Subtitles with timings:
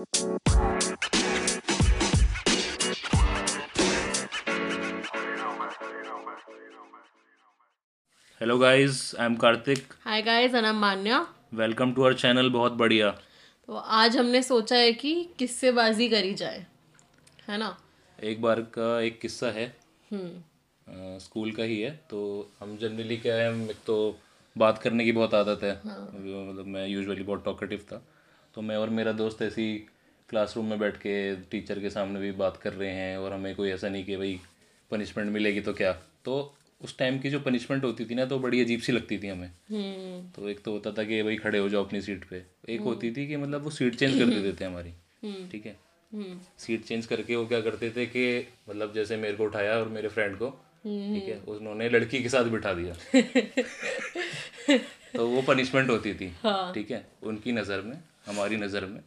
[0.00, 0.08] Hello
[8.58, 13.10] guys I am Kartik hi guys and Manya welcome to our channel बहुत बढ़िया।
[13.66, 16.66] तो आज हमने सोचा है कि किस्सेबाजी करी जाए
[17.48, 17.80] है ना?
[18.22, 19.76] एक बार का एक किस्सा है।
[20.12, 20.28] हम्म।
[20.92, 24.18] अ, स्कूल का ही है तो हम जनरली क्या है हम एक तो
[24.58, 26.64] बात करने की बहुत आदत है। मतलब हाँ.
[26.66, 28.06] मैं यूजुअली बहुत टॉकेटिव था।
[28.54, 29.86] तो मैं और मेरा दोस्त ऐसी
[30.28, 33.70] क्लासरूम में बैठ के टीचर के सामने भी बात कर रहे हैं और हमें कोई
[33.70, 34.40] ऐसा नहीं कि भाई
[34.90, 35.92] पनिशमेंट मिलेगी तो क्या?
[36.24, 39.28] तो उस टाइम की जो पनिशमेंट होती थी ना तो बड़ी अजीब सी लगती थी
[39.28, 42.42] हमें। हम्म। तो एक तो होता था कि भाई खड़े हो जाओ अपनी सीट पे।
[42.68, 44.92] एक होती थी कि मतलब वो सीट चेंज कर देते थे हमारी।
[45.52, 45.76] ठीक है?
[46.12, 49.88] हम्म। सीट चेंज करके वो क्या करते थे कि मतलब जैसे मेरे को उठाया और
[49.88, 50.50] मेरे फ्रेंड को।
[50.86, 51.40] ठीक है?
[51.48, 52.94] उन्होंने लड़की के साथ बिठा दिया।
[55.16, 57.06] तो वो पनिशमेंट होती थी। हाँ। ठीक है?
[57.22, 59.00] उनकी नज़र में हमारी नज़र में।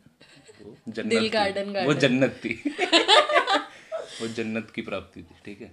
[0.64, 2.54] वो दिल जन्नत गार्डन वो जन्नत थी।
[4.22, 5.72] वो जन्नत की प्राप्ति थी ठीक है?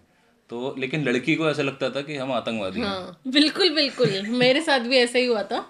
[0.51, 4.81] तो लेकिन लड़की को ऐसा लगता था कि हम आतंकवादी हाँ। बिल्कुल बिल्कुल। मेरे साथ
[4.81, 5.61] भी ऐसा ही हुआ था।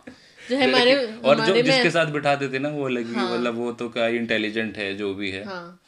[0.51, 0.95] जो है हमारे
[1.25, 4.95] और जो जिसके साथ बिठाते थे ना वो लगी मतलब वो तो क्या इंटेलिजेंट है
[4.95, 5.81] जो भी है। हाँ।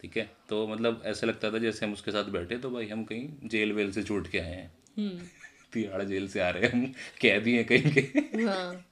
[0.00, 0.30] ठीक है?
[0.48, 3.72] तो मतलब ऐसा लगता था जैसे हम उसके साथ बैठे तो भाई हम कहीं जेल
[3.72, 5.20] वेल से छूट के आए हैं। हम्म।
[5.72, 8.00] तिहाड़ जेल से आ रहे हैं हम। कैदी हैं कहीं के।
[8.44, 8.84] हाँ।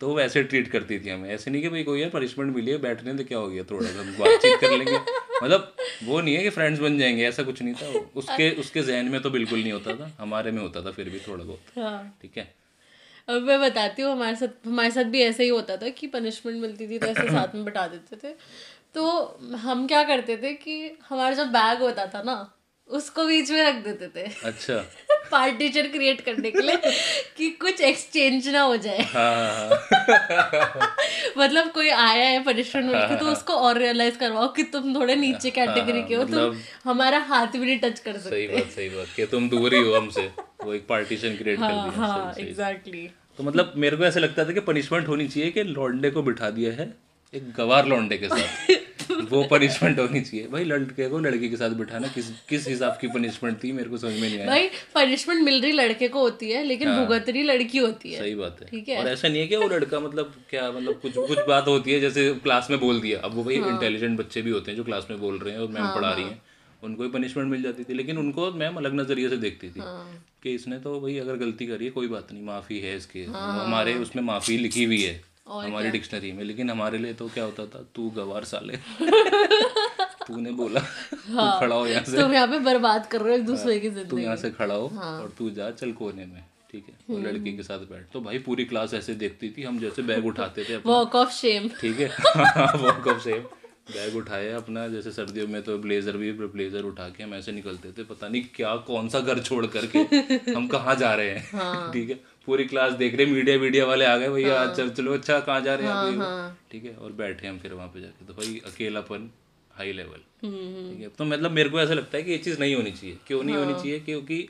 [0.00, 2.70] तो वो वैसे ट्रीट करती थी हमें। ऐसे नहीं कि भाई कोई यार पनिशमेंट मिली
[2.70, 4.98] है बैठने तो क्या हो गया थोड़ा सा हम बातचीत कर लेंगे।
[5.42, 9.06] मतलब वो नहीं है कि फ्रेंड्स बन जाएँगे ऐसा कुछ नहीं था। उसके उसके जहन
[9.06, 12.18] में तो बिल्कुल नहीं होता था हमारे में होता था फिर भी थोड़ा बहुत हाँ।
[12.22, 12.54] ठीक है?
[13.28, 16.60] अब मैं बताती हूँ हमारे साथ हमारे साथ भी ऐसा ही होता था कि पनिशमेंट
[16.60, 18.34] मिलती थी तो ऐसे साथ में बैठा देते थे।
[18.94, 19.04] तो
[19.56, 22.54] हम क्या करते थे कि हमारा जो बैग होता था ना
[22.88, 24.74] उसको बीच में रख देते थे। अच्छा।
[25.30, 26.76] पार्टीशन क्रिएट करने के लिए
[27.36, 30.94] कि कुछ एक्सचेंज ना हो जाए। हाँ हाँ
[31.38, 35.16] मतलब कोई आया है पनिशमेंट मिल के तो उसको और रियलाइज़ करवाओ कि तुम थोड़े
[35.16, 38.88] नीचे कैटेगरी के हो तुम हमारा हाथ भी नहीं टच कर सकते। सही बात सही
[38.88, 40.30] बात कि तुम दूर ही हो हमसे
[40.64, 43.08] वो एक पार्टीशन क्रिएट कर हाँ दिया हाँ। एग्जैक्टली
[43.38, 46.50] तो मतलब मेरे को ऐसा लगता था कि पनिशमेंट होनी चाहिए कि लौंडे को बिठा
[46.58, 46.92] दिया है
[47.32, 48.70] एक गवार लौंडे के साथ।
[49.24, 53.08] वो पनिशमेंट होनी चाहिए। भाई लड़के को लड़की के साथ बिठाना किस किस हिसाब की
[53.08, 56.50] पनिशमेंट थी मेरे को समझ में नहीं आया। भाई पनिशमेंट मिल रही लड़के को होती
[56.50, 59.40] है लेकिन भुगत रही लड़की होती है। सही बात है। ठीक है। और ऐसा नहीं
[59.40, 62.78] है कि वो लड़का मतलब क्या मतलब कुछ कुछ बात होती है जैसे क्लास में
[62.80, 65.38] बोल दिया। अब वो भाई हाँ। इंटेलिजेंट बच्चे भी होते हैं जो क्लास में बोल
[65.38, 66.42] रहे हैं और मैम पढ़ा रही है।
[66.82, 70.24] उनको ही पनिशमेंट मिल जाती थी लेकिन उनको मैम अलग नज़रिए से देखती थी हाँ।
[70.42, 73.64] कि इसने तो भाई अगर गलती करी है कोई बात नहीं माफ़ी है इसकी। हाँ,
[73.64, 77.64] हमारे उसमें माफ़ी लिखी हुई है। हमारी डिक्शनरी में लेकिन हमारे लिए तो क्या होता
[77.66, 77.84] था?
[77.94, 78.76] तू गवार साले।
[80.26, 83.38] तूने बोला हाँ। तू खड़ा हो यहाँ से। तुम यहाँ पे बर्बाद कर रहे हो
[83.38, 86.24] एक दूसरे की ज़िंदगी तू यहाँ से खड़ा हो हाँ। और तू जा चल कोने
[86.26, 86.94] में ठीक है?
[87.10, 90.02] वो हम्म। लड़की के साथ बैठ। तो भाई पूरी क्लास ऐसे देखती थी हम जैसे
[90.02, 92.08] बैग उठाते थे वॉक ऑफ़ शेम ठीक है?
[92.84, 93.42] वॉक ऑफ़ सेम
[93.90, 97.90] बैग उठाया अपना जैसे सर्दियों में तो ब्लेजर भी ब्लेजर उठा के हम ऐसे निकलते
[97.98, 99.98] थे पता नहीं क्या कौन सा घर छोड़ करके
[100.52, 102.18] हम कहाँ जा रहे हैं। हाँ। ठीक है?
[102.46, 105.60] पूरी क्लास देख रहे मीडिया मीडिया वाले आ गए भैया आज चल चलो अच्छा कहाँ
[105.60, 108.34] जा रहे हैं वो। हाँ। ठीक है और बैठे हम फिर वहाँ पे जाके। तो
[108.34, 109.30] भाई अकेलापन
[109.70, 112.60] हाई लेवल हम्म, ठीक है तो मतलब मेरे को ऐसा लगता है कि ये चीज़
[112.60, 114.00] नहीं होनी चाहिए। क्यों नहीं हाँ। होनी चाहिए?
[114.00, 114.48] क्योंकि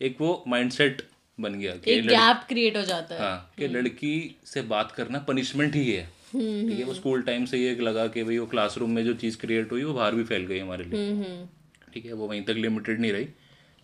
[0.00, 1.02] एक वो माइंडसेट
[1.38, 4.14] बन गया कि एक गैप क्रिएट हो जाता है। हाँ कि लड़की
[4.44, 6.02] से बात करना पनिशमेंट ही है।
[6.34, 9.14] हम्म, ठीक है वो स्कूल टाइम से ये लगा कि भाई वो क्लासरूम में जो
[9.14, 11.46] चीज़ क्रिएट हुई वो बाहर भी फैल गई हमारे लिए। हम्म, हम्म,
[11.94, 13.28] ठीक है वो वहीं तक लिमिटेड नहीं रही।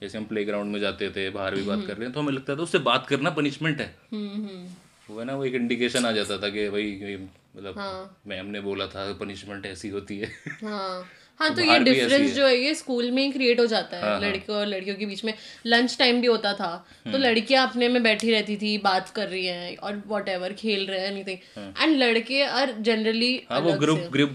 [0.02, 2.56] जैसे हम प्ले में जाते थे बाहर भी बात कर रहे हैं तो हमें लगता
[2.56, 4.66] था उससे बात करना पनिशमेंट है। हम्म, हम्म,
[5.10, 7.18] वो है ना वो एक इंडिकेशन आ जाता था कि भाई
[7.56, 10.26] मतलब हाँ। मैम ने बोला था पनिशमेंट ऐसी होती है।
[10.64, 11.04] हाँ।
[11.42, 14.20] हाँ तो ये डिफरेंस जो है ये स्कूल में ही क्रिएट हो जाता हाँ, है
[14.20, 15.34] लड़के और लड़कियों के बीच में
[15.66, 19.47] लंच टाइम भी होता था। तो लड़कियाँ अपने में बैठी रहती थी बात कर रही
[19.47, 21.38] हैं और वॉट खेल रहे हैं एनीथिंग
[21.82, 24.31] एंड लड़के आर जनरली हाँ वो ग्रुप ग्रुप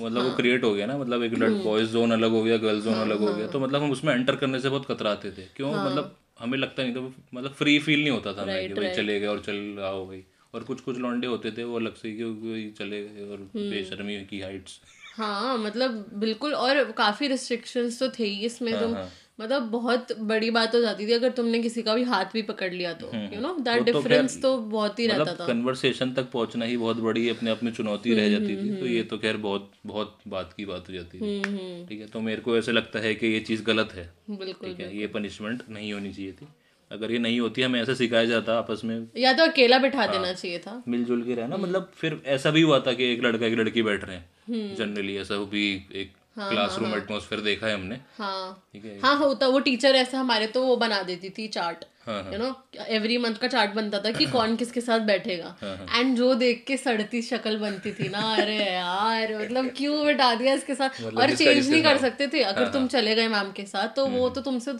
[0.00, 1.34] मतलब वो क्रिएट हो गया ना मतलब एक
[1.64, 4.36] बॉयज़ जोन अलग हो गया गर्ल्स जोन अलग हो गया। तो मतलब हम उसमें एंटर
[4.36, 5.72] करने से बहुत कतराते थे। क्यों?
[5.72, 9.20] मतलब हमें लगता नहीं था मतलब फ्री फील नहीं होता था हमें कि भाई चले
[9.20, 10.22] गए और चल आओ भाई।
[10.54, 14.16] और कुछ कुछ लौंडे होते थे वो अलग से कि भाई चले गए और बेशर्मी
[14.24, 14.80] की हाइट्स
[15.16, 18.96] हाँ मतलब बिल्कुल और काफ़ी रिस्ट्रिक्शंस तो थे ही इसमें तुम
[19.40, 22.72] मतलब बहुत बड़ी बात हो जाती थी अगर तुमने किसी का भी हाथ भी पकड़
[22.72, 26.76] लिया तो यू नो दैट डिफरेंस तो बहुत ही रहता था। कन्वर्सेशन तक पहुँचना ही
[26.76, 30.18] बहुत बड़ी अपने आप में चुनौती रह जाती थी तो ये तो खैर बहुत बहुत
[30.28, 32.98] बात की बात हो जाती थी। हम्म हम्म। ठीक है तो मेरे को ऐसे लगता
[32.98, 36.48] है कि ये चीज़ गलत है। बिल्कुल ठीक है ये पनिशमेंट नहीं होनी चाहिए थी।
[36.90, 40.12] अगर ये नहीं होती हमें ऐसे सिखाया जाता आपस में। या तो अकेला बिठा हाँ।
[40.12, 43.46] देना चाहिए था। मिलजुल के रहना। मतलब फिर ऐसा भी हुआ था कि एक लड़का
[43.46, 47.98] एक लड़की बैठ रहे हैं। जनरली ऐसा भी एक क्लासरूम एटमोसफेयर हाँ, देखा है हमने।
[48.18, 52.22] हाँ। है। हाँ होता वो टीचर ऐसा हमारे तो वो बना देती थी चार्ट। हाँ,
[52.22, 52.54] हाँ। यू नो
[52.86, 56.64] एवरी मंथ का चार्ट बनता था कि कौन किसके साथ बैठेगा। हाँ, एंड जो देख
[56.66, 61.00] के सड़ती शक्ल बनती थी ना अरे यार मतलब क्यों बिठा दिया इसके साथ?
[61.00, 63.88] मतलब और चेंज नहीं कर हाँ। सकते थे। अगर तुम चले गए मैम के साथ
[63.88, 64.72] तो वो तो तुमसे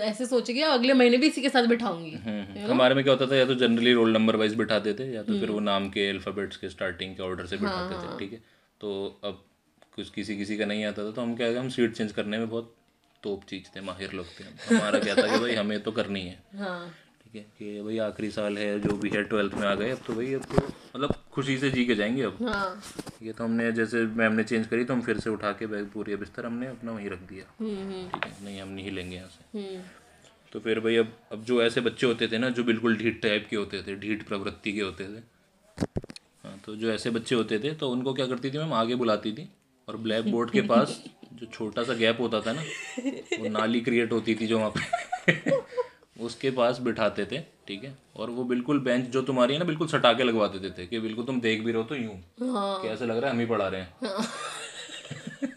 [0.00, 3.36] ऐसे सोचेगी अगले महीने भी इसी के साथ बिठाऊँगी। हम्म, हमारे में क्या होता था
[3.36, 6.56] या तो जनरली रोल नंबर वाइज बिठाते थे या तो फिर वो नाम के अल्फाबेट्स
[6.56, 8.38] के स्टार्टिंग के ऑर्डर से बिठाते थे ठीक है?
[8.80, 9.44] तो अब
[9.94, 12.48] कुछ किसी किसी का नहीं आता था तो हम क्या हम सीट चेंज करने में
[12.50, 12.74] बहुत
[13.22, 14.44] तोप चीज़ थे माहिर लोग थे
[14.74, 16.94] हमारा क्या था कि भाई हमें तो करनी है। हाँ।
[17.34, 19.98] ठीक है कि भाई आखिरी साल है जो भी है ट्वेल्थ में आ गए अब
[20.06, 22.82] तो भाई अब तो मतलब खुशी से जी के जाएँगे अब। हाँ।
[23.22, 25.86] ये तो हमने जैसे मैम ने चेंज करी तो हम फिर से उठा के बैग
[25.90, 29.28] पूरी बिस्तर हमने अपना वहीं रख दिया। हम्म ठीक है नहीं हम नहीं लेंगे यहाँ
[29.28, 29.80] से। हम्म।
[30.52, 33.46] तो फिर भाई अब अब जो ऐसे बच्चे होते थे ना जो बिल्कुल ढीठ टाइप
[33.50, 35.22] के होते थे ढीठ प्रवृत्ति के होते थे
[36.44, 38.72] हाँ तो जो ऐसे बच्चे होते थे तो उनको क्या करती थी मैम?
[38.72, 39.48] आगे बुलाती थी।
[39.88, 41.02] और ब्लैक बोर्ड के पास
[41.32, 42.62] जो छोटा सा गैप होता था ना
[43.40, 45.60] वो नाली क्रिएट होती थी जो वहाँ पे।
[46.22, 47.38] उसके पास बिठाते थे
[47.68, 47.94] ठीक है?
[48.16, 50.98] और वो बिल्कुल बेंच जो तुम्हारी है ना बिल्कुल सटा के लगवा देते थे कि
[51.00, 52.16] बिल्कुल तुम देख भी रहो तो यूँ।
[52.52, 53.92] हाँ। ऐसा लग रहा है हम ही पढ़ा रहे हैं।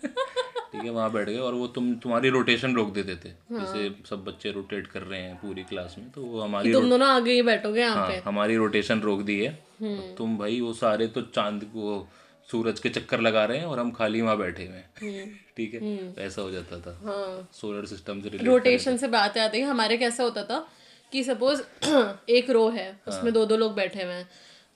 [0.72, 4.24] ठीक है वहाँ बैठ गए और वो तुम तुम्हारी रोटेशन रोक देते थे। जैसे सब
[4.24, 7.42] बच्चे रोटेट कर रहे हैं पूरी क्लास में तो वो हमारी तुम दोनों आगे ही
[7.42, 12.08] बैठोगे हाँ पे। हमारी रोटेशन रोक दी है। तुम भाई वो सारे तो चाँद को
[12.52, 16.12] सूरज के चक्कर लगा रहे हैं और हम खाली वहाँ बैठे हुए हैं। ठीक है?
[16.12, 19.98] तो ऐसा हो जाता था। हाँ। सोलर सिस्टम से रोटेशन से बात आती है। हमारे
[19.98, 20.68] कैसा होता था
[21.12, 21.62] कि सपोज़
[22.30, 24.30] एक रो है उसमें दो दो लोग बैठे हुए हैं।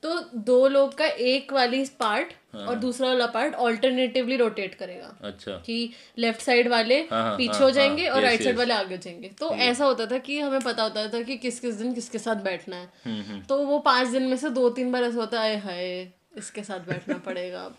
[0.04, 5.18] तो दो लोग का एक वाली पार्ट हाँ। और दूसरा वाला पार्ट ऑल्टरनेटिवली रोटेट करेगा।
[5.24, 8.58] अच्छा। कि लेफ़्ट साइड वाले हाँ, हाँ, पीछे हाँ, हो जाएँगे हाँ, और राइट साइड
[8.58, 11.60] वाले आगे हो जाएँगे। तो ऐसा होता था कि हमें पता होता था कि किस
[11.60, 14.70] किस दिन किसके साथ बैठना है। हम्म, हम्म। तो वो पाँच दिन में से दो
[14.70, 17.72] तीन बार ऐसा होता है हाय इसके साथ बैठना पड़ेगा।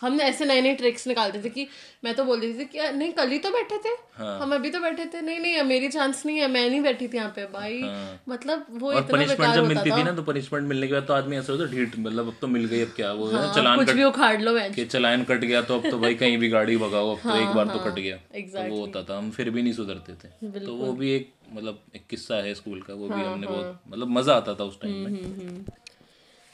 [0.00, 1.66] हम ऐसे नए नए ट्रिक्स निकालते थे कि
[2.04, 4.70] मैं तो बोल देती थी कि नहीं कल ही तो बैठे थे। हाँ। हम अभी
[4.70, 7.44] तो बैठे थे। नहीं नहीं मेरी चांस नहीं है मैं नहीं बैठी थी यहाँ पे।
[7.52, 10.66] भाई हाँ। मतलब वो हाँ। और इतना पनिशमेंट जब मिलती था थी। ना तो पनिशमेंट
[10.68, 13.12] मिलने के बाद तो आदमी ऐसा होता ढीठ मतलब अब तो मिल गई अब क्या
[13.12, 15.90] वो हाँ, चलान कुछ कट भी उखाड़ लो मैं के चलान कट गया तो अब
[15.90, 18.80] तो भाई कहीं भी गाड़ी भगाओ अब तो एक बार तो कट गया। तो वो
[18.80, 22.42] होता था हम फिर भी नहीं सुधरते थे। तो वो भी एक मतलब एक किस्सा
[22.44, 25.44] है स्कूल का वो भी हाँ, हमने बहुत मतलब मज़ा आता था उस टाइम हम्म,
[25.44, 25.64] में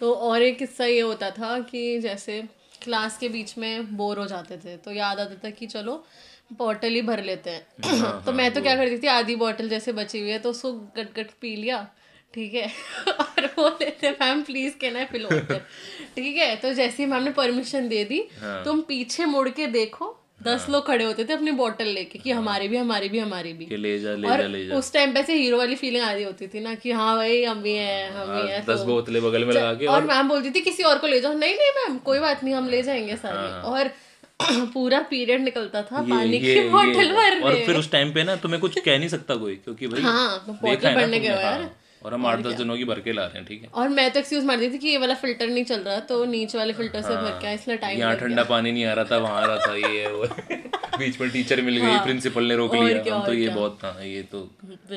[0.00, 2.44] तो और एक किस्सा ये होता था कि जैसे
[2.82, 6.06] क्लास के बीच में बोर हो जाते थे तो याद आता था कि चलो
[6.52, 7.66] बॉटल ही भर लेते हैं।
[8.24, 11.14] तो मैं तो क्या करती थी आधी बॉटल जैसे बची हुई है तो उसको गट
[11.16, 11.88] गट पी लिया
[12.34, 12.70] ठीक है?
[13.08, 15.26] और वो लेते ma'am please can I fill
[16.14, 16.56] ठीक है?
[16.56, 18.28] तो जैसे ही मैम ने परमिशन दे दी
[18.64, 22.68] तुम पीछे मुड़ के देखो दस लोग खड़े होते थे अपनी बॉटल लेके कि हमारे
[22.68, 25.22] भी हमारे भी हमारे भी। ले जा ले और जा ले जा। उस टाइम पे
[25.22, 28.10] से हीरो वाली फीलिंग आ रही होती थी ना कि हाँ भाई हम भी हैं
[28.10, 30.98] हम भी हैं दस बोतलें बगल में लगा के और मैम बोलती थी किसी और
[30.98, 33.90] को ले जाओ। नहीं नहीं मैम कोई बात नहीं हम ले जाएँगे सारे। और
[34.74, 38.24] पूरा पीरियड निकलता था ये, पानी ये की बोतल भरने और फिर उस टाइम पे
[38.24, 41.28] ना तुम्हें कुछ कह नहीं सकता कोई क्योंकि भाई हाँ तो देखा बॉटल भरने गए
[41.28, 43.62] तुमने, यार। हाँ। और हम आठ दस जनों की भर के ला रहे हैं ठीक
[43.62, 43.68] है?
[43.74, 46.24] और मैं तो एक्सक्यूज मार दी थी कि ये वाला फ़िल्टर नहीं चल रहा तो
[46.26, 49.18] नीचे वाले फ़िल्टर से भर के इसलिए टाइम यहाँ ठंडा पानी नहीं आ रहा था
[49.18, 50.26] वहाँ आ रहा था ये है वो।
[51.00, 54.22] बीच में टीचर मिल गई प्रिंसिपल ने रोक लिया। हम तो ये बहुत था ये
[54.32, 54.40] तो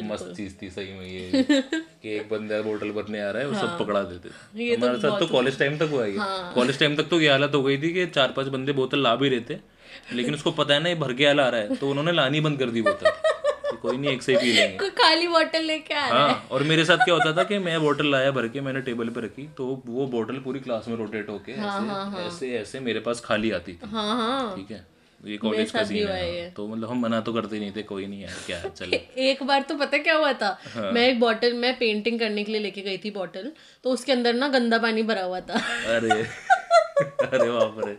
[0.03, 3.59] मस्त चीज़ थी सही में ये कि एक बंदा बोतल भरने आ रहा है वो
[3.59, 6.15] सब पकड़ा देते थे। हमारे साथ तो कॉलेज टाइम तक हुआ ये।
[6.55, 9.15] कॉलेज टाइम तक तो ये हालत हो गई थी कि चार पाँच बंदे बोतल ला
[9.15, 9.59] भी रहे थे
[10.13, 12.39] लेकिन उसको पता है ना ये भर के आला आ रहा है तो उन्होंने लानी
[12.41, 13.11] बंद कर दी बोतल
[13.83, 16.63] कोई नहीं एक से ही पी लेंगे। कोई खाली बॉटल लेके आ रहा हाँ और
[16.63, 19.47] मेरे साथ क्या होता था कि मैं बोतल लाया भर के मैंने टेबल पे रखी
[19.57, 22.23] तो वो बोतल पूरी क्लास में रोटेट होके ऐसे हाँ, हाँ.
[22.27, 24.85] ऐसे ऐसे मेरे पास खाली आती थी। हाँ हाँ। ठीक है?
[25.21, 28.21] ये कॉलेज का सीन है तो मतलब हम मना तो करते नहीं थे कोई नहीं
[28.21, 28.95] यार क्या है चले
[29.29, 30.49] एक बार तो पता क्या हुआ था
[30.93, 33.51] मैं एक बॉटल मैं पेंटिंग करने के लिए लेके गई थी बॉटल
[33.83, 35.61] तो उसके अंदर ना गंदा पानी भरा हुआ था।
[35.95, 36.09] अरे
[37.03, 37.93] अरे बाप रे।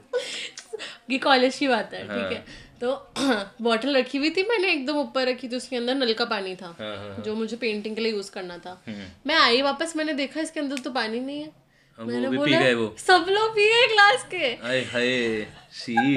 [1.10, 2.44] ये कॉलेज की बात है ठीक है।
[2.80, 2.92] तो
[3.62, 6.66] बॉटल रखी हुई थी मैंने एकदम ऊपर रखी थी उसके अंदर नल का पानी था
[6.80, 8.80] हाँ, हाँ, जो मुझे पेंटिंग के लिए यूज़ करना था।
[9.26, 11.50] मैं आई वापस मैंने देखा इसके अंदर तो पानी नहीं है।
[11.98, 15.94] पी गए वो। सब लोग पिए क्लास के। आए हाय सी।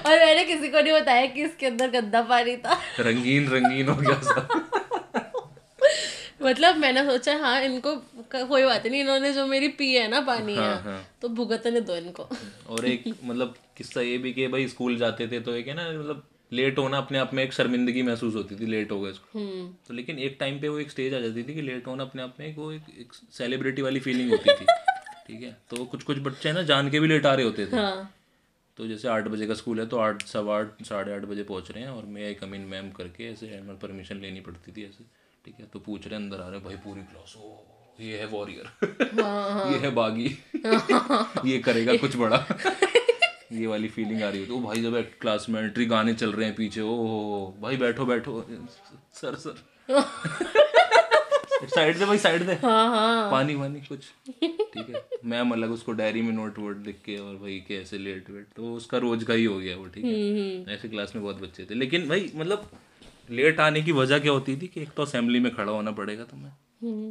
[0.00, 3.94] और मैंने किसी को नहीं बताया कि इसके अंदर गंदा पानी था। रंगीन रंगीन हो
[3.94, 4.79] गया सब।
[6.40, 7.94] मतलब मैंने सोचा हाँ इनको
[8.34, 11.96] कोई बात नहीं इन्होंने जो मेरी पी है ना पानी है हाँ। तो भुगतने दो
[11.96, 12.28] इनको।
[12.68, 15.88] और एक मतलब किस्सा ये भी कि भाई स्कूल जाते थे तो एक है ना
[15.90, 19.66] मतलब लेट होना अपने आप में एक शर्मिंदगी महसूस होती थी लेट हो गए हम्म।
[19.88, 22.22] तो लेकिन एक टाइम पे वो एक स्टेज आ जाती थी कि लेट होना अपने
[22.22, 24.64] आप में एक वो एक, एक सेलिब्रिटी वाली फीलिंग होती थी
[25.26, 25.56] ठीक है?
[25.70, 28.14] तो कुछ कुछ बच्चे ना जान के भी लेट आ रहे होते थे। हाँ।
[28.76, 31.70] तो जैसे आठ बजे का स्कूल है तो आठ सवा आठ साढ़े आठ बजे पहुँच
[31.70, 33.46] रहे हैं और मैं कम इन मैम करके ऐसे
[33.82, 35.04] परमिशन लेनी पड़ती थी ऐसे।
[35.44, 35.66] ठीक है?
[35.72, 37.50] तो पूछ रहे अंदर आ रहे भाई पूरी क्लास ओ
[38.00, 38.68] ये है वॉरियर
[39.72, 40.26] ये है बागी।
[41.50, 42.44] ये करेगा कुछ बड़ा।
[43.52, 46.46] ये वाली फीलिंग आ रही होती है भाई जब क्लास में एंट्री गाने चल रहे
[46.46, 48.44] हैं पीछे ओ हो हो, भाई बैठो बैठो।
[49.20, 49.62] Sir sir.
[51.74, 54.04] साइड दे भाई साइड दे। हाँ हाँ। पानी वानी कुछ।
[54.42, 55.04] ठीक है?
[55.24, 58.72] मैम अलग उसको डायरी में नोट वोट लिख के और भाई कैसे लेट वेट तो
[58.74, 60.74] उसका रोज का ही हो गया वो ठीक है?
[60.74, 62.70] ऐसे क्लास में बहुत बच्चे थे। लेकिन भाई मतलब
[63.30, 66.24] लेट आने की वजह क्या होती थी कि एक तो असेंबली में खड़ा होना पड़ेगा
[66.24, 66.52] तुम्हें?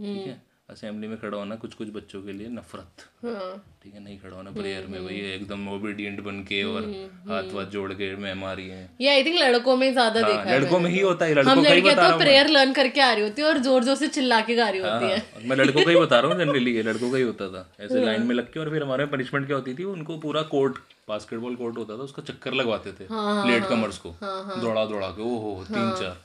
[0.02, 0.49] ठीक है?
[0.70, 4.36] असेंबली में खड़ा होना कुछ कुछ बच्चों के लिए नफरत। हाँ। ठीक है नहीं खड़ा
[4.36, 6.84] होना प्रेयर में भाई एकदम ओबीडियंट बन के और
[7.30, 10.42] हाथ वाथ जोड़ के मैम आ रही है। ये आई थिंक लड़कों में ज़्यादा देखा
[10.42, 12.74] है लड़कों में ही होता है लड़कों का ही बता रहा तो हूँ प्रेयर लर्न
[12.74, 15.18] करके आ रही होती है और ज़ोर ज़ोर से चिल्ला के गा रही होती है।
[15.18, 17.68] हाँ, मैं लड़कों का ही बता रहा हूँ जनरली ये लड़कों का ही होता था।
[17.80, 20.42] ऐसे लाइन में लग के और फिर हमारे में पनिशमेंट क्या होती थी उनको पूरा
[20.54, 20.78] कोर्ट
[21.10, 23.08] बास्केटबॉल कोर्ट होता था उसका चक्कर लगवाते थे
[23.52, 26.18] लेट कमर्स को। दौड़ा दौड़ा के ओहो तीन चार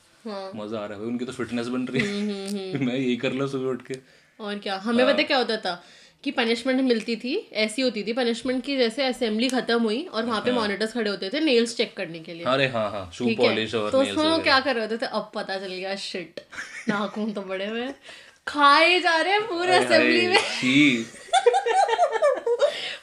[0.56, 3.70] मज़ा आ रहा है उनकी तो फिटनेस बन रही है। मैं यही कर लो सुबह
[3.70, 3.94] उठ के।
[4.40, 4.76] और क्या?
[4.76, 5.84] हमें पता क्या होता था?
[6.24, 10.40] कि पनिशमेंट मिलती थी ऐसी होती थी पनिशमेंट की जैसे असेंबली खत्म हुई और वहाँ
[10.40, 13.74] पे मॉनिटर्स खड़े होते थे नेल्स चेक करने के लिए। अरे हाँ हाँ शू पॉलिश
[13.74, 15.06] और तो nails उसमें क्या कर रहे होते थे?
[15.06, 16.40] अब पता चल गया शिट
[16.88, 17.88] नाखून तो बड़े हुए
[18.48, 20.36] खाए जा रहे हैं पूरे असेंबली में।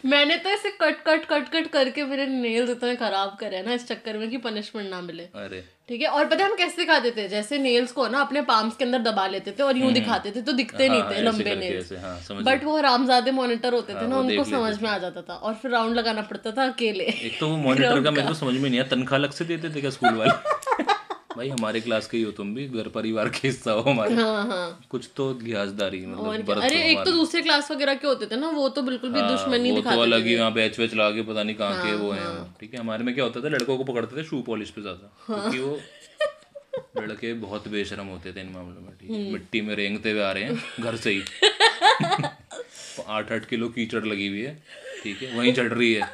[0.05, 3.88] मैंने तो ऐसे कट कट कट कट करके मेरे नेल्स इतने खराब करे ना इस
[3.88, 6.07] चक्कर में कि पनिशमेंट ना मिले। अरे। ठीक है?
[6.07, 7.27] और पता है हम कैसे दिखाते थे?
[7.27, 10.41] जैसे नेल्स को ना अपने पाम्स के अंदर दबा लेते थे और यूँ दिखाते थे
[10.41, 14.43] तो दिखते नहीं थे लंबे नेल्स हाँ बट वो हरामजादे मॉनिटर होते थे ना उनको
[14.43, 17.57] समझ में आ जाता था। और फिर राउंड लगाना पड़ता था अकेले। एक तो वो
[17.57, 20.13] मॉनिटर का मेरे को समझ में नहीं आया तनख्वाह अलग से देते थे क्या स्कूल
[20.13, 20.31] वाले?
[21.41, 24.43] भाई हमारे क्लास के ही हो तुम भी घर परिवार के हिस्सा हो हमारे। हाँ
[24.48, 28.50] हाँ। कुछ तो लिहाजदारी मतलब अरे एक तो दूसरे क्लास वगैरह के होते थे ना
[28.57, 31.21] वो तो बिल्कुल भी दुश्मनी वो दिखाते तो अलग ही यहाँ बैच वैच लगा के
[31.31, 32.27] पता नहीं कहाँ के वो हैं
[32.60, 32.79] ठीक है?
[32.79, 37.01] हमारे में क्या होता था लड़कों को पकड़ते थे शू पॉलिश पे ज़्यादा क्योंकि वो
[37.01, 39.31] लड़के बहुत बेशरम होते थे इन मामलों में ठीक है?
[39.31, 41.21] मिट्टी में रेंगते हुए आ रहे हैं घर से ही।
[43.07, 44.55] आठ आठ किलो कीचड़ लगी हुई है
[45.03, 45.38] ठीक है?
[45.38, 46.10] वहीं चढ़ रही है।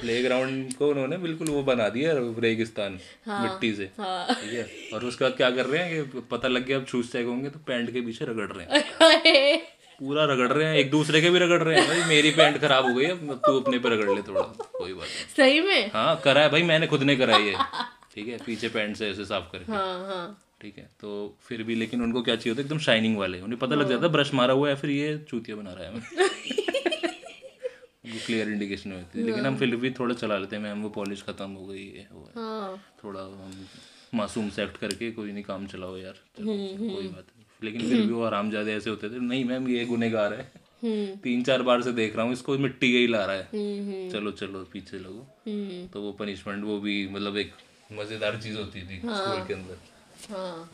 [0.00, 4.66] प्ले ग्राउंड को उन्होंने बिल्कुल वो बना दिया रेगिस्तान हाँ, मिट्टी से। हाँ। ठीक है?
[4.94, 7.50] और उसके बाद क्या कर रहे हैं कि पता लग गया अब शूज़ चेक होंगे
[7.50, 9.60] तो पैंट के पीछे रगड़ रहे हैं।
[10.00, 12.84] पूरा रगड़ रहे हैं एक दूसरे के भी रगड़ रहे हैं। भाई मेरी पैंट खराब
[12.84, 15.90] हो गई है अब तू अपने पे रगड़ ले थोड़ा कोई बात नहीं। सही में?
[15.94, 17.56] हाँ करा है भाई मैंने खुद ने करा है। ये
[18.14, 21.10] ठीक है पीछे पैंट से ऐसे साफ़ करके। हाँ हाँ। ठीक है तो
[21.42, 22.64] फिर भी लेकिन उनको क्या चाहिए होता है?
[22.66, 25.56] एकदम शाइनिंग वाले। उन्हें पता लग जाता है ब्रश मारा हुआ है फिर ये चूतिया
[25.56, 26.58] बना रहा है।
[28.04, 31.22] क्लियर इंडिकेशन होती है। लेकिन हम फिर भी थोड़ा चला लेते हैं मैम वो पॉलिश
[31.22, 33.66] खत्म हो गई है वो हाँ। थोड़ा हम
[34.14, 38.00] मासूम से एक्ट करके कोई नहीं काम चलाओ यार। चलो, कोई बात नहीं। लेकिन फिर
[38.00, 40.50] भी वो आराम ज़्यादा ऐसे होते थे नहीं मैम ये गुनेगार है।
[40.82, 44.08] हम्म। तीन चार बार से देख रहा हूँ इसको मिट्टी ही ला रहा है। हम्म
[44.10, 47.52] चलो चलो पीछे लगो। हम्म। तो वो पनिशमेंट वो भी मतलब एक
[47.92, 49.78] मज़ेदार चीज़ होती थी स्कूल के अंदर।
[50.30, 50.70] हाँ।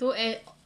[0.00, 0.12] तो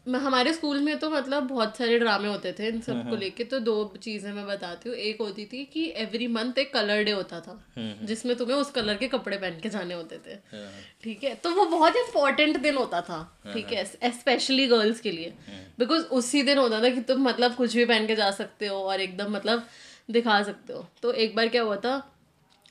[0.07, 3.75] हमारे स्कूल में तो मतलब बहुत सारे ड्रामे होते थे इन सबको लेके तो दो
[4.03, 7.59] चीज़ें मैं बताती हूँ। एक होती थी कि एवरी मंथ एक कलर डे होता था
[8.03, 10.69] जिसमें तुम्हें उस कलर के कपड़े पहन के जाने होते थे। हाँ,
[11.03, 11.35] ठीक है?
[11.35, 15.33] तो वो बहुत इंपॉर्टेंट दिन होता था ठीक है। स्पेशली गर्ल्स के लिए।
[15.79, 18.77] बिकॉज़ उसी दिन होता था कि तुम मतलब कुछ भी पहन के जा सकते हो
[18.79, 19.67] और एकदम मतलब
[20.11, 21.97] दिखा सकते हो। तो एक बार क्या हुआ था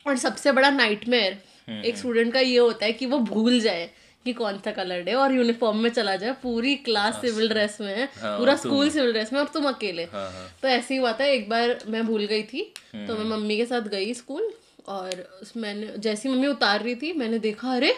[0.07, 1.41] और सबसे बड़ा नाइटमेयर
[1.85, 3.89] एक स्टूडेंट का ये होता है कि वो भूल जाए
[4.25, 7.95] कि कौन सा कलर डे और यूनिफॉर्म में चला जाए पूरी क्लास सिविल ड्रेस में
[7.95, 11.11] है पूरा स्कूल सिविल ड्रेस में और तुम अकेले। हाँ हाँ। तो ऐसे ही हुआ
[11.19, 12.61] था एक बार मैं भूल गई थी
[12.93, 14.51] तो मैं मम्मी के साथ गई स्कूल
[14.87, 15.27] और
[15.57, 17.93] मैंने जैसी मम्मी उतार रही थी मैंने देखा अरे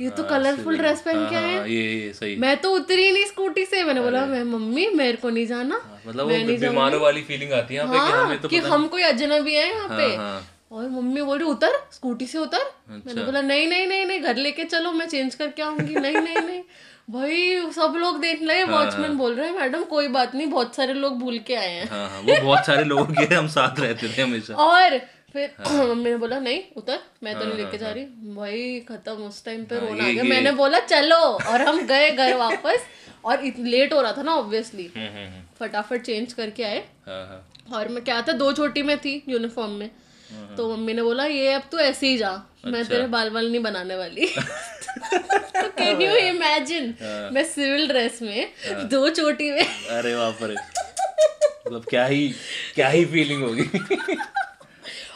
[0.00, 3.24] ये तो कलरफुल ड्रेस पहन के आए हाँ, ये ये सही। मैं तो उतरी नहीं
[3.26, 7.52] स्कूटी से मैंने बोला मैं मम्मी मेरे को नहीं जाना मतलब वो बीमारों वाली फीलिंग
[7.52, 10.14] आती है यहाँ पे कि हाँ हमें तो कि हम कोई अजनबी है यहाँ पे।
[10.16, 10.40] हाँ।
[10.70, 12.58] और मम्मी बोल रही उतर स्कूटी से उतर.
[12.58, 15.94] अच्छा। मैंने बोला नहीं नहीं नहीं नहीं घर लेके चलो मैं चेंज करके आऊँगी.
[15.94, 16.62] नहीं नहीं नहीं.
[17.10, 20.74] भाई सब लोग देख रहे हैं वॉचमैन बोल रहे हैं मैडम कोई बात नहीं बहुत
[20.76, 21.88] सारे लोग भूल के आए हैं.
[21.90, 24.98] हाँ हाँ वो बहुत सारे लोग के हम साथ रहते थे हमेशा। और
[25.32, 29.44] फिर मम्मी ने बोला नहीं उतर मैं तो नहीं लेके जा रही भाई खत्म उस
[29.44, 32.86] टाइम पे रोना आ गया। मैंने बोला चलो और हम गए घर वापस।
[33.24, 37.26] और लेट हो रहा था ना ऑब्वियसली हम्म हम्म हम्म, फटाफट चेंज करके आए। हाँ
[37.26, 39.90] हाँ। और मैं क्या था दो छोटी में थी यूनिफॉर्म में।
[40.56, 43.50] तो मम्मी ने बोला ये अब तू ऐसे ही जा अच्छा। मैं तेरे बाल बाल
[43.50, 44.26] नहीं बनाने वाली।
[45.60, 46.94] तो कैन यू इमेजिन
[47.34, 48.52] मैं सिविल ड्रेस में
[48.88, 50.54] दो चोटी में अरे वहाँ रे।
[51.66, 52.28] मतलब क्या ही
[52.74, 53.62] क्या ही फीलिंग होगी।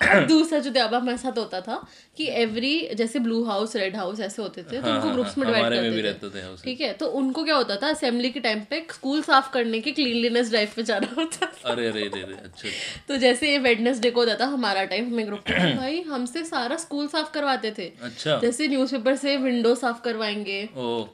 [0.02, 1.76] और दूसरा जो दयाबा हमारे साथ होता था
[2.16, 5.64] कि एवरी जैसे ब्लू हाउस रेड हाउस ऐसे होते थे तो उनको ग्रुप्स में डिवाइड
[5.64, 8.60] हमारे में भी करते थे ठीक है तो उनको क्या होता था असेंबली के टाइम
[8.70, 12.44] पे स्कूल साफ़ करने के क्लीनलीनेस ड्राइव पे जाना होता था। अरे अरे अरे अच्छा
[12.44, 12.68] अच्छा।
[13.08, 17.06] तो जैसे ये वेडनेसडे को होता था हमारा टाइम हमें ग्रुप भाई हमसे सारा स्कूल
[17.08, 20.62] साफ़ करवाते थे। अच्छा। जैसे न्यूज़पेपर से विंडो साफ़ करवाएँगे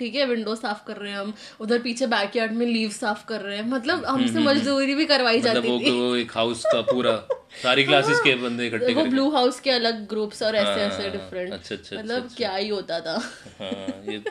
[0.00, 3.40] ठीक है विंडो साफ़ कर रहे हैं हम उधर पीछे बैकयार्ड में लीव साफ़ कर
[3.40, 7.12] रहे हैं मतलब हमसे मजदूरी भी करवाई मतलब जाती थी। वो एक हाउस का पूरा
[7.52, 11.10] सारी क्लासेस के बंदे इकट्ठे वो ब्लू हाउस के अलग ग्रुप्स और ऐसे ऐसे हाँ,
[11.12, 13.14] डिफरेंट अच्छा, अच्छा, मतलब क्या ही होता था।
[13.58, 14.22] हाँ ये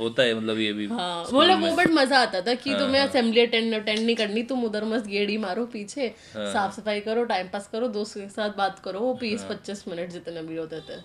[0.00, 3.40] होता है मतलब ये भी हाँ मतलब वो बट मज़ा आता था कि तुम्हें असेंबली
[3.40, 7.68] अटेंड अटेंड नहीं करनी तुम उधर मस्त गेड़ी मारो पीछे साफ़ सफ़ाई करो टाइम पास
[7.72, 11.00] करो दोस्तों के साथ बात करो वो बीस पच्चीस मिनट जितने भी होते थे।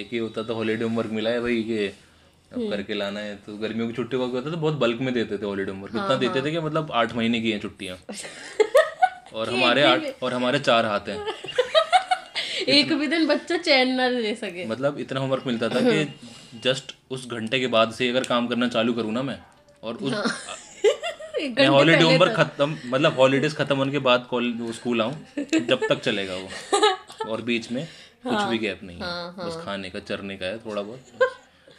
[0.00, 3.56] एक ही होता था हॉलीडे होमवर्क मिला है भाई कि अब करके लाना है तो
[3.56, 6.42] गर्मियों की छुट्टी वक्त होता था बहुत बल्क में देते थे हॉलीडे होमवर्क इतना देते
[6.42, 7.96] थे कि मतलब आठ महीने की हैं छुट्टियाँ।
[9.34, 11.18] और हमारे आठ और हमारे चार हाथ हैं।
[12.68, 16.04] एक भी दिन बच्चा चैन ना ले सके। मतलब इतना होमवर्क मिलता था कि
[16.64, 19.38] जस्ट उस घंटे के बाद से अगर काम करना चालू करूँ ना मैं
[19.82, 20.12] और उस
[21.58, 24.28] मैं हॉलीडे होमवर्क खत्म मतलब हॉलीडेज खत्म होने के बाद
[24.74, 27.84] स्कूल आऊँ जब तक चलेगा वो। और बीच में
[28.26, 31.00] कुछ भी गैप नहीं है बस खाने का चरने का है थोड़ा बहुत।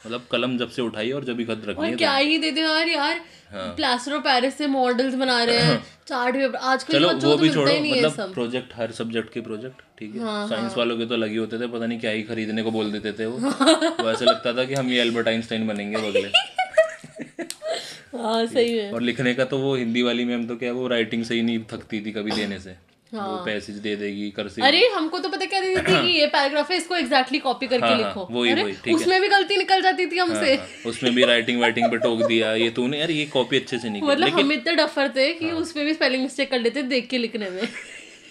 [0.06, 2.88] मतलब कलम जब से उठाई और जब भी खत और है क्या ही देते यार
[2.88, 3.22] यार
[3.54, 5.78] प्लास्टर ऑफ़ पेरिस से मॉडल्स बना रहे हैं
[6.08, 9.42] चार्ट पेपर आजकल चलो बच्चों वो को भी तो छोड़ो मतलब प्रोजेक्ट हर सब्जेक्ट के
[9.42, 12.64] प्रोजेक्ट ठीक है। साइंस वालों के तो लगे होते थे पता नहीं क्या ही खरीदने
[12.64, 13.38] को बोल देते थे वो।
[14.04, 16.28] वो ऐसे लगता था कि हम ये एल्बर्ट आइंस्टाइन बनेंगे बगले
[18.18, 21.24] हाँ सही है। और लिखने का तो वो हिंदी वाली मैम तो क्या वो राइटिंग
[21.24, 22.76] से ही नहीं थकती थी कभी देने से।
[23.14, 26.26] वो पैसेज दे देगी कर से। अरे हमको तो पता क्या देती थी कि ये
[26.28, 29.28] पैराग्राफ है इसको एग्जैक्टली कॉपी करके हाँ, लिखो। वही, अरे वही, ठीक है। उसमें भी
[29.28, 33.00] गलती निकल जाती थी हमसे। हाँ, उसमें भी राइटिंग वाइटिंग पे टोक दिया ये तूने
[33.00, 35.94] यार ये कॉपी अच्छे से नहीं मतलब हम इतने डफर थे कि हाँ। उसमें भी
[35.94, 37.62] स्पेलिंग मिस्टेक कर लेते देख के लिखने में।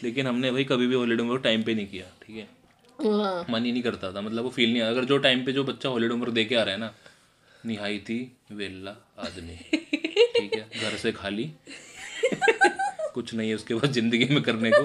[0.03, 2.47] लेकिन हमने भाई कभी भी हॉलीडे होमवर्क टाइम पे नहीं किया ठीक है?
[2.99, 5.65] हाँ। मन ही नहीं करता था मतलब वो फील नहीं अगर जो टाइम पे जो
[5.65, 6.93] बच्चा हॉलीडे होमवर्क दे के आ रहा है ना
[7.67, 8.21] निहाई थी
[8.53, 10.67] वेल्ला आदमी ठीक है?
[10.83, 11.51] घर से खाली।
[13.19, 14.83] कुछ नहीं है उसके बाद ज़िंदगी में करने को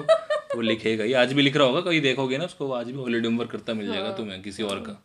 [0.54, 3.28] वो लिखेगा। ही आज भी लिख रहा होगा कहीं देखोगे ना उसको आज भी हॉलीडे
[3.28, 5.00] होमवर्क करता मिल जाएगा तुम्हें किसी और का।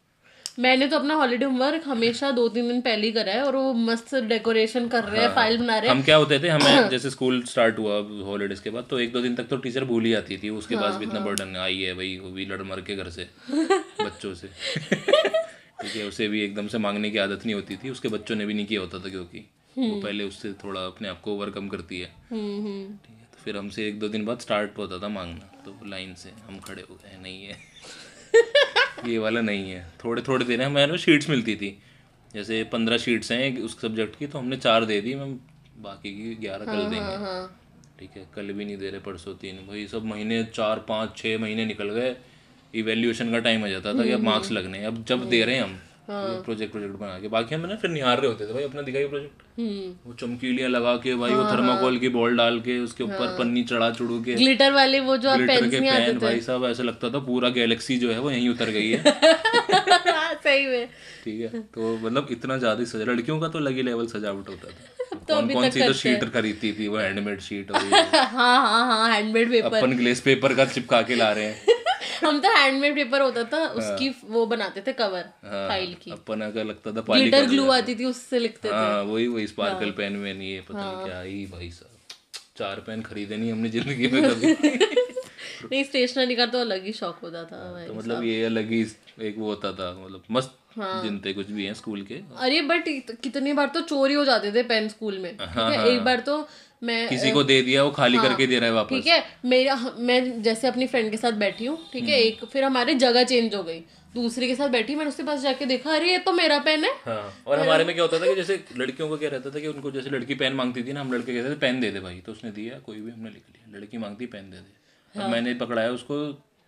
[0.60, 3.74] मैंने तो अपना हॉलीडे होमवर्क हमेशा दो तीन दिन पहले ही करा है और वो
[3.82, 7.10] मस्त डेकोरेशन कर रहे हैं फ़ाइल बना रहे हैं। हम क्या होते थे हमें जैसे
[7.10, 10.12] स्कूल स्टार्ट हुआ हॉलीडेज के बाद तो एक दो दिन तक तो टीचर भूल ही
[10.12, 12.96] जाती थी उसके पास भी इतना बर्डन आई है भाई वो भी लड़ मर के
[12.96, 13.28] घर से
[14.02, 18.08] बच्चों से। ठीक है उसे भी एकदम से मांगने की आदत नहीं होती थी उसके
[18.10, 19.46] बच्चों ने भी नहीं किया होता था क्योंकि
[19.78, 22.12] वो पहले उससे थोड़ा अपने आप को ओवरकम करती है।
[23.48, 26.14] हम्म हम्म है फिर हमसे एक दो दिन बाद स्टार्ट होता था मांगना। तो लाइन
[26.14, 27.58] से हम खड़े हो गए नहीं है।
[29.12, 31.84] ये वाला नहीं है। थोड़े थोड़े देने हमारे शीट्स मिलती थी।
[32.34, 35.40] जैसे पंद्रह शीट्स हैं उस सब्जेक्ट की तो हमने चार दे दी मैम
[35.78, 37.62] बाकी की ग्यारह कल देंगे। हाँ
[38.00, 41.38] ठीक है कल भी नहीं दे रहे परसों तीन। भाई सब महीने चार पाँच छः
[41.38, 42.16] महीने निकल गए।
[42.76, 45.64] इवेल्यूएशन का टाइम आ जाता था कि अब मार्क्स लगने अब जब दे रहे हैं
[45.64, 48.82] हम प्रोजेक्ट प्रोजेक्ट बना के। बाकी हम ना फिर निहार रहे होते थे भाई अपना
[48.82, 53.04] दिखाई प्रोजेक्ट हम्म। वो चमकीलियाँ लगा के भाई वो थर्माकोल की बॉल डाल के उसके
[53.04, 56.84] ऊपर पन्नी चढ़ा चढ़ू के। ग्लिटर वाले वो जो ग्लिटर के पेन भाई साहब ऐसा
[56.84, 59.04] लगता था पूरा गैलेक्सी जो है वो यहीं उतर गई है।
[60.40, 60.88] सही में।
[61.24, 61.60] ठीक है?
[61.62, 65.34] तो मतलब इतना ज़्यादा सजा लड़कियों का तो अलग ही लेवल सजावट होता था। तो
[65.34, 67.82] कौन कौन सी तो शीट खरीदती थी वो हैंडमेड शीट और
[68.14, 71.78] हाँ हाँ हाँ हैंडमेड पेपर अपन ग्लेस पेपर का चिपका के ला रहे हैं।
[72.24, 76.42] हम तो हैंडमेड पेपर होता था उसकी वो बनाते थे कवर हाँ, फ़ाइल की। अपन
[76.42, 80.14] अगर लगता था ग्लिटर ग्लू आती थी उससे लिखते थे। हाँ वही वही स्पार्कल पेन
[80.16, 81.98] में नहीं है पता नहीं क्या ही भाई साहब।
[82.58, 84.54] चार पेन खरीदे नहीं हमने ज़िंदगी में कभी।
[85.72, 88.82] नहीं स्टेशनरी का तो अलग ही शौक होता था तो मतलब ये अलग ही
[89.22, 92.88] एक वो होता था मतलब मस्त हाँ। थे कुछ भी हैं स्कूल के। अरे बट
[93.24, 96.38] कितनी बार तो चोरी हो जाते थे पेन स्कूल में ठीक है। एक बार तो
[96.82, 99.24] मैं किसी को दे दिया वो खाली हाँ, करके दे रहा है वापस। ठीक है
[99.46, 103.24] मेरा मैं जैसे अपनी फ्रेंड के साथ बैठी हूँ ठीक है एक फिर हमारे जगह
[103.24, 103.80] चेंज हो गई।
[104.16, 106.92] दूसरे के साथ बैठी मैंने उसके पास जाके देखा अरे ये तो मेरा पेन है।
[107.06, 109.68] हाँ और हमारे में क्या होता था कि जैसे लड़कियों को क्या रहता था कि
[109.68, 112.20] उनको जैसे लड़की पेन मांगती थी ना हम लड़के कहते थे पेन दे दे भाई।
[112.26, 115.54] तो उसने दिया कोई भी हमने लिख लिया। लड़की मांगती पेन दे दे। अब मैंने
[115.56, 116.18] पकड़ाया उसको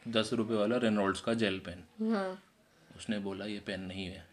[0.05, 2.29] दस रुपए वाला रेनॉल्ड्स का जेल पेन हाँ।
[2.89, 4.23] उसने बोला ये पेन नहीं है।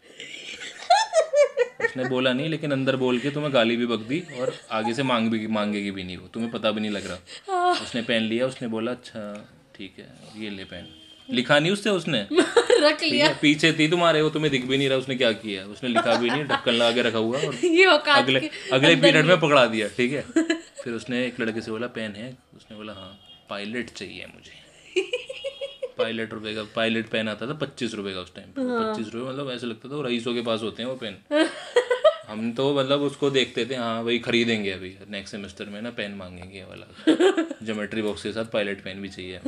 [1.79, 5.03] उसने बोला नहीं लेकिन अंदर बोल के तुम्हें गाली भी बक दी और आगे से
[5.03, 8.45] मांग भी मांगेगी भी नहीं वो। तुम्हें पता भी नहीं लग रहा। उसने पेन लिया
[8.45, 9.21] उसने बोला अच्छा
[9.75, 10.07] ठीक है
[10.43, 10.87] ये ले पेन।
[11.29, 12.25] लिखा नहीं उससे उसने?
[12.81, 15.63] रख लिया। पीछे थी तुम्हारे वो तुम्हें दिख भी नहीं रहा उसने क्या किया?
[15.65, 18.39] उसने लिखा भी नहीं ढक्कन लगा के रखा हुआ और ये अगले
[18.73, 20.21] अगले पीरियड में पकड़ा दिया ठीक है।
[20.83, 23.17] फिर उसने एक लड़के से बोला पेन है। उसने बोला हाँ
[23.49, 24.57] पायलट चाहिए मुझे।
[25.97, 29.29] पायलट रुपए का पायलट पेन आता था पच्चीस रुपए का उस टाइम पे। पच्चीस रुपए
[29.29, 31.17] मतलब ऐसा लगता था वो रईसों के पास होते हैं वो पेन।
[32.29, 36.11] हम तो मतलब उसको देखते थे हाँ भाई खरीदेंगे अभी नेक्स्ट सेमेस्टर में ना पेन
[36.13, 39.39] मांगेंगे ये वाला। ज्योमेट्री बॉक्स के साथ पायलट पेन भी चाहिए।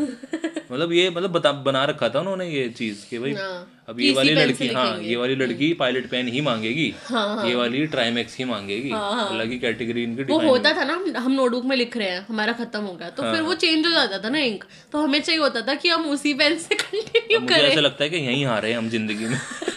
[0.72, 4.12] मतलब ये मतलब बता बना रखा था उन्होंने ये चीज़ कि भाई हाँ, अब ये
[4.14, 8.46] वाली लड़की हाँ ये वाली लड़की पायलट पेन ही मांगेगी हाँ, ये वाली ट्राइमेक्स ही
[8.46, 12.26] मांगेगी। अलग ही कैटेगरी इनकी वो होता था ना हम- नोटबुक में लिख रहे हैं
[12.30, 15.20] हमारा खत्म हो गया। तो फिर वो चेंज हो जाता था ना इंक तो हमें
[15.22, 18.46] चाहिए होता था कि हम उसी पेन से कंटिन्यू मुझे ऐसा लगता है कि यहीं
[18.46, 19.40] आ रहे हैं हम ज़िंदगी में।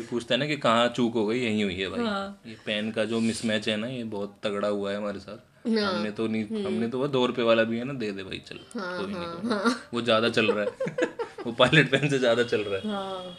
[0.00, 2.56] कोई पूछता है ना कि कहाँ चूक हो गई यही हुई है भाई। हाँ। ये
[2.66, 6.10] पेन का जो मिसमैच है ना ये बहुत तगड़ा हुआ है हमारे साथ। हाँ। हमने
[6.10, 8.38] तो नहीं हम्म। हमने तो वो दो रुपए वाला भी है ना दे दे भाई
[8.48, 11.08] चल कोई नहीं वो ज़्यादा चल रहा है।
[11.46, 13.36] वो पायलट पेन से ज़्यादा चल रहा है। हाँ।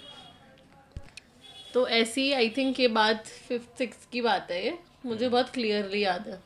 [1.74, 6.04] तो ऐसी आई थिंक ये बात फिफ्थ सिक्स की बात है ये। मुझे बहुत क्लियरली
[6.04, 6.40] याद है।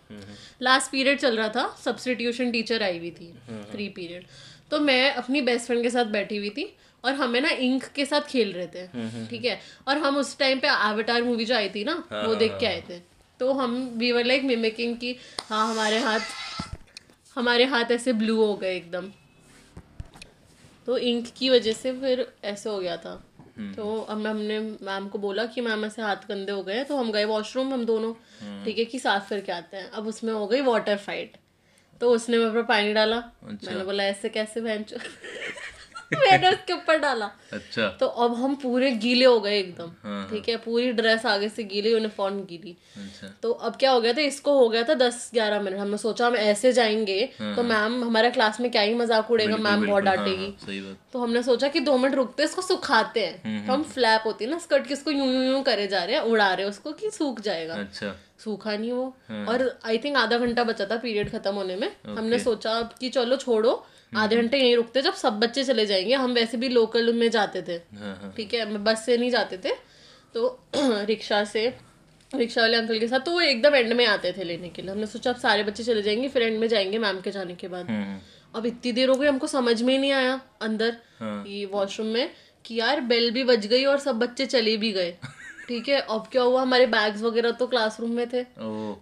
[0.62, 3.32] लास्ट पीरियड चल रहा था सब्सटीट्यूशन टीचर आई हुई थी
[3.72, 4.26] फ्री पीरियड
[4.72, 6.64] तो मैं अपनी बेस्ट फ्रेंड के साथ बैठी हुई थी
[7.06, 8.86] और हमें ना इंक के साथ खेल रहे थे
[9.30, 9.60] ठीक है?
[9.88, 12.82] और हम उस टाइम पे एवेटार मूवी जो आई थी ना वो देख के आए
[12.90, 13.00] थे।
[13.40, 15.16] तो हम वी वर लाइक मिमिकिंग की
[15.50, 16.20] हाँ हमारे हाथ
[17.36, 19.12] हमारे हाथ ऐसे ब्लू हो गए एकदम।
[20.88, 23.16] तो इंक की वजह से फिर ऐसे हो गया था।
[23.76, 27.12] तो अब हमने मैम को बोला कि मैम ऐसे हाथ गंदे हो गए तो हम
[27.12, 28.14] गए वॉशरूम हम दोनों
[28.66, 31.38] ठीक है कि साफ़ करके आते हैं। अब उसमें हो गई वाटर फाइट
[32.02, 33.18] तो उसने मेरे पर पानी डाला।
[33.66, 34.86] मैंने बोला ऐसे कैसे बहन
[36.22, 40.50] मैंने उसके ऊपर डाला। अच्छा। तो अब हम पूरे गीले हो गए एकदम हाँ, ठीक
[40.50, 40.56] है?
[40.58, 44.22] पूरी ड्रेस आगे से गीली यूनिफॉर्म गीली। अच्छा। तो अब क्या हो गया था?
[44.24, 48.30] इसको हो गया था दस ग्यारह मिनट। हमने सोचा हम ऐसे जाएँगे तो मैम हमारा
[48.30, 51.98] क्लास में क्या ही मज़ाक उड़ेगा मैम बहुत डांटेगी। हाँ, तो हमने सोचा कि दो
[51.98, 55.12] मिनट रुकते हैं, इसको सुखाते हैं। तो हम फ्लैप होती है ना स्कर्ट की उसको
[55.12, 58.16] यूँ यूँ यूँ करे जा रहे हैं उड़ा रहे हैं उसको कि सूख जाएगा। अच्छा।
[58.40, 59.06] सूखा नहीं वो।
[59.50, 63.10] और आई थिंक आधा घंटा बचा था पीरियड खत्म होने में। हमने सोचा अब कि
[63.10, 63.72] चलो छोड़ो
[64.16, 67.62] आधे घंटे यहीं रुकते जब सब बच्चे चले जाएँगे हम वैसे भी लोकल में जाते
[67.62, 69.74] थे। हाँ हाँ ठीक है बस से नहीं जाते थे
[70.36, 70.48] तो
[70.78, 71.68] रिक्शा से
[72.32, 74.92] रिक्शा वाले अंकल के साथ तो वो एकदम एंड में आते थे लेने के लिए।
[74.92, 77.68] हमने सोचा अब सारे बच्चे चले जाएँगे फिर एंड में जाएँगे मैम के जाने के
[77.68, 78.18] बाद। हम्म,
[78.56, 82.08] अब इतनी देर हो गई हमको समझ में ही नहीं आया अंदर हाँ। ये वॉशरूम
[82.08, 82.30] में
[82.66, 85.12] कि यार बेल भी बज गई और सब बच्चे चले भी गए।
[85.68, 88.44] ठीक है अब क्या हुआ हमारे बैग्स वगैरह तो क्लासरूम में थे।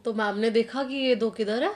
[0.05, 1.71] तो मैम ने देखा कि ये दो किधर है?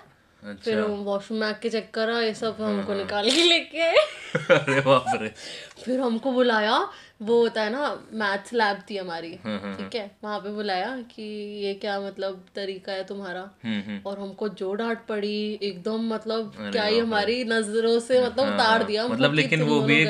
[0.48, 3.96] अच्छा। फिर वॉशरूम में आके चेक करा ये सब हमको निकाल के लेके। आए
[4.52, 5.28] अरे बाप रे।
[5.84, 6.78] फिर हमको बुलाया
[7.22, 7.84] वो होता है ना
[8.14, 11.24] मैथ्स लैब थी हमारी हाँ, ठीक है। वहाँ पे बुलाया कि
[11.66, 13.42] ये क्या मतलब तरीका है तुम्हारा?
[13.64, 18.54] हम्म हम्म। और हमको जो डांट पड़ी एकदम मतलब क्या ही हमारी नज़रों से मतलब
[18.54, 20.04] उतार दिया मतलब लेकिन वो भी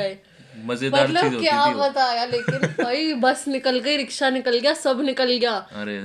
[0.66, 4.74] मज़ेदार चीज़ मतलब होती क्या थी। बताया लेकिन भाई बस निकल गई रिक्शा निकल गया
[4.74, 6.00] सब निकल गया। अरे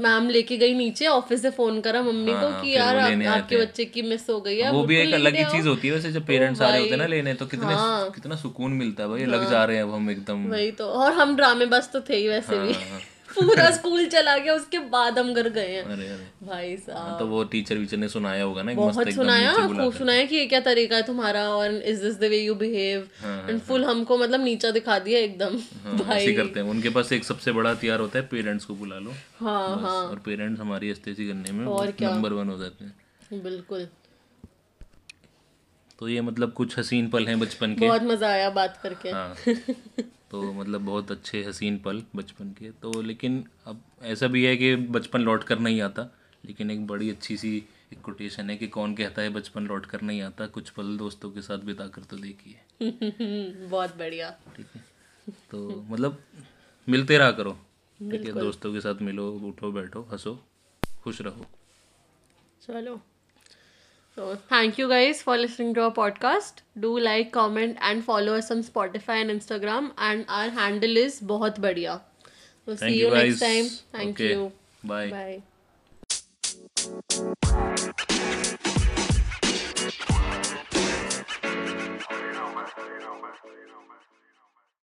[0.00, 3.84] मैम लेके गई नीचे ऑफ़िस से फ़ोन करा मम्मी को हाँ, कि यार आपके बच्चे
[3.84, 6.26] की मिस हो गई है वो भी एक अलग ही चीज़ होती है वैसे जब
[6.26, 9.24] पेरेंट्स आ रहे होते हैं ना लेने तो कितने हाँ। कितना सुकून मिलता है भाई
[9.26, 12.16] लग जा रहे हैं अब हम एकदम। वही तो और हम ड्रामे बस तो थे
[12.16, 13.00] ही वैसे भी। हाँ, हाँ।
[13.34, 17.18] पूरा स्कूल चला गया उसके बाद हम घर गए हैं। अरे अरे। भाई साहब। हाँ,
[17.18, 20.60] तो वो टीचर वीचर ने सुनाया होगा ना बहुत सुनाया खूब सुनाया कि ये क्या
[20.60, 24.40] तरीका है तुम्हारा और is this the way you behave हाँ, एंड फुल हमको मतलब
[24.40, 28.18] नीचा दिखा दिया एकदम हाँ, ऐसे करते हैं। उनके पास एक सबसे बड़ा हथियार होता
[28.18, 31.66] है पेरेंट्स को बुला लो। हाँ बस और पेरेंट्स हमारी अस्तेसी करने में
[32.02, 33.88] नंबर वन हो जाते हैं। बिल्कुल।
[35.98, 39.34] तो ये मतलब कुछ हसीन पल हैं बचपन के। बहुत मज़ा आया बात करके। हाँ।
[40.32, 44.76] तो मतलब बहुत अच्छे हसीन पल बचपन के। तो लेकिन अब ऐसा भी है कि
[44.76, 46.02] बचपन लौट कर नहीं आता
[46.44, 47.56] लेकिन एक बड़ी अच्छी सी
[47.92, 51.30] एक कोटेशन है कि कौन कहता है बचपन लौट कर नहीं आता कुछ पल दोस्तों
[51.30, 52.60] के साथ बिता कर तो देखिए।
[53.68, 54.84] बहुत बढ़िया। ठीक है?
[55.50, 56.22] तो मतलब
[56.88, 57.52] मिलते रहा करो।
[58.00, 60.44] ठीक है दोस्तों के साथ मिलो उठो बैठो हंसो
[61.02, 61.46] खुश रहो।
[62.62, 63.00] चलो।
[64.14, 66.60] So thank you guys for listening to our podcast.
[66.78, 69.92] Do like, comment, and follow us on Spotify and Instagram.
[69.96, 71.58] And our handle is बहुत
[72.66, 73.66] We'll thank see you, you next time.
[73.90, 74.34] Thank okay.
[74.34, 74.52] you.
[74.84, 75.10] Bye.
[75.10, 75.42] Bye.
[82.18, 82.52] you know,
[83.88, 83.98] man.